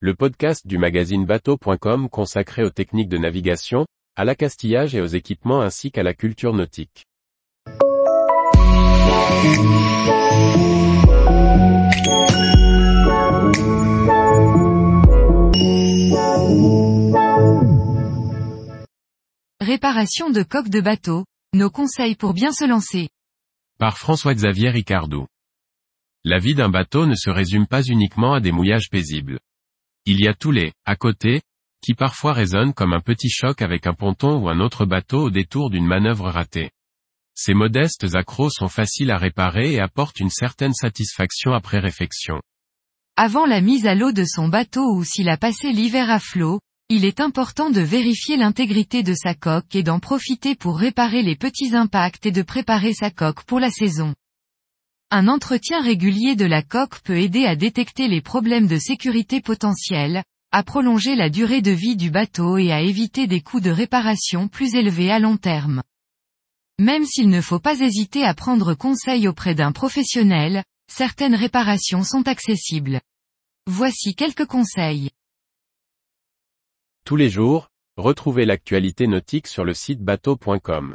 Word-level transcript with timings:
le 0.00 0.14
podcast 0.14 0.66
du 0.66 0.76
magazine 0.76 1.24
bateau.com 1.24 2.10
consacré 2.10 2.62
aux 2.62 2.70
techniques 2.70 3.08
de 3.08 3.16
navigation, 3.16 3.86
à 4.14 4.26
l'accastillage 4.26 4.94
et 4.94 5.00
aux 5.00 5.06
équipements 5.06 5.62
ainsi 5.62 5.90
qu'à 5.90 6.02
la 6.02 6.12
culture 6.12 6.52
nautique. 6.52 7.06
Réparation 19.60 20.28
de 20.28 20.42
coques 20.42 20.68
de 20.68 20.82
bateau, 20.82 21.24
nos 21.54 21.70
conseils 21.70 22.16
pour 22.16 22.34
bien 22.34 22.52
se 22.52 22.68
lancer. 22.68 23.08
Par 23.78 23.96
François-Xavier 23.96 24.68
Ricardou. 24.68 25.26
La 26.22 26.38
vie 26.38 26.54
d'un 26.54 26.68
bateau 26.68 27.06
ne 27.06 27.14
se 27.14 27.30
résume 27.30 27.66
pas 27.66 27.82
uniquement 27.82 28.34
à 28.34 28.40
des 28.40 28.52
mouillages 28.52 28.90
paisibles. 28.90 29.38
Il 30.06 30.20
y 30.20 30.28
a 30.28 30.34
tous 30.34 30.52
les 30.52 30.72
à 30.84 30.94
côté, 30.94 31.42
qui 31.82 31.94
parfois 31.94 32.32
résonnent 32.32 32.72
comme 32.72 32.92
un 32.92 33.00
petit 33.00 33.28
choc 33.28 33.60
avec 33.60 33.88
un 33.88 33.92
ponton 33.92 34.38
ou 34.38 34.48
un 34.48 34.60
autre 34.60 34.86
bateau 34.86 35.24
au 35.24 35.30
détour 35.30 35.68
d'une 35.68 35.86
manœuvre 35.86 36.30
ratée. 36.30 36.70
Ces 37.34 37.54
modestes 37.54 38.14
accros 38.14 38.50
sont 38.50 38.68
faciles 38.68 39.10
à 39.10 39.18
réparer 39.18 39.72
et 39.72 39.80
apportent 39.80 40.20
une 40.20 40.30
certaine 40.30 40.72
satisfaction 40.72 41.52
après 41.52 41.80
réfection. 41.80 42.40
Avant 43.16 43.46
la 43.46 43.60
mise 43.60 43.86
à 43.86 43.94
l'eau 43.94 44.12
de 44.12 44.24
son 44.24 44.48
bateau 44.48 44.94
ou 44.94 45.04
s'il 45.04 45.28
a 45.28 45.36
passé 45.36 45.72
l'hiver 45.72 46.08
à 46.08 46.20
flot, 46.20 46.60
il 46.88 47.04
est 47.04 47.20
important 47.20 47.70
de 47.70 47.80
vérifier 47.80 48.36
l'intégrité 48.36 49.02
de 49.02 49.14
sa 49.14 49.34
coque 49.34 49.74
et 49.74 49.82
d'en 49.82 49.98
profiter 49.98 50.54
pour 50.54 50.78
réparer 50.78 51.22
les 51.22 51.34
petits 51.34 51.74
impacts 51.74 52.26
et 52.26 52.30
de 52.30 52.42
préparer 52.42 52.94
sa 52.94 53.10
coque 53.10 53.42
pour 53.42 53.58
la 53.58 53.70
saison. 53.70 54.14
Un 55.10 55.28
entretien 55.28 55.80
régulier 55.80 56.34
de 56.34 56.44
la 56.44 56.62
coque 56.62 56.98
peut 57.00 57.16
aider 57.16 57.44
à 57.46 57.54
détecter 57.54 58.08
les 58.08 58.20
problèmes 58.20 58.66
de 58.66 58.76
sécurité 58.76 59.40
potentiels, 59.40 60.24
à 60.50 60.64
prolonger 60.64 61.14
la 61.14 61.30
durée 61.30 61.62
de 61.62 61.70
vie 61.70 61.94
du 61.94 62.10
bateau 62.10 62.58
et 62.58 62.72
à 62.72 62.80
éviter 62.80 63.28
des 63.28 63.40
coûts 63.40 63.60
de 63.60 63.70
réparation 63.70 64.48
plus 64.48 64.74
élevés 64.74 65.12
à 65.12 65.20
long 65.20 65.36
terme. 65.36 65.82
Même 66.80 67.04
s'il 67.04 67.28
ne 67.28 67.40
faut 67.40 67.60
pas 67.60 67.80
hésiter 67.80 68.24
à 68.24 68.34
prendre 68.34 68.74
conseil 68.74 69.28
auprès 69.28 69.54
d'un 69.54 69.70
professionnel, 69.70 70.64
certaines 70.90 71.36
réparations 71.36 72.02
sont 72.02 72.26
accessibles. 72.26 73.00
Voici 73.68 74.16
quelques 74.16 74.46
conseils. 74.46 75.10
Tous 77.04 77.16
les 77.16 77.30
jours, 77.30 77.68
retrouvez 77.96 78.44
l'actualité 78.44 79.06
nautique 79.06 79.46
sur 79.46 79.64
le 79.64 79.72
site 79.72 80.00
bateau.com. 80.00 80.94